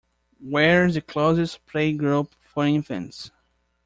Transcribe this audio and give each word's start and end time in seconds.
Where 0.39 0.87
is 0.87 0.95
the 0.95 1.01
closest 1.01 1.63
playgroup 1.67 2.31
for 2.39 2.65
infants? 2.65 3.29